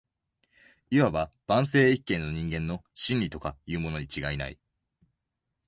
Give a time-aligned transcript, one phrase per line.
[0.89, 4.57] 謂わば万世一系の人間の「真理」とかいうものに違いない